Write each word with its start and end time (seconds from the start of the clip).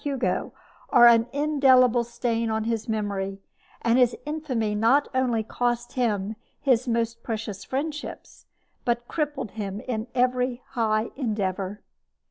Hugo 0.03 0.51
are 0.89 1.05
an 1.05 1.27
indelible 1.31 2.03
stain 2.03 2.49
on 2.49 2.63
his 2.63 2.89
memory, 2.89 3.37
and 3.83 3.99
his 3.99 4.17
infamy 4.25 4.73
not 4.73 5.07
only 5.13 5.43
cost 5.43 5.91
him 5.93 6.35
his 6.59 6.87
most 6.87 7.21
precious 7.21 7.63
friendships, 7.63 8.47
but 8.83 9.07
crippled 9.07 9.51
him 9.51 9.79
in 9.81 10.07
every 10.15 10.63
high 10.69 11.11
endeavor. 11.15 11.81